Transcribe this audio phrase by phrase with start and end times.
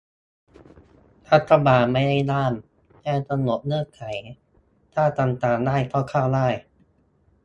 [1.31, 2.53] รัฐบาล "ไม่ได้ห้าม"
[2.99, 4.03] แค่กำหนดเงื่อนไข
[4.93, 6.47] ถ้าทำตามได้ก็เข้าได้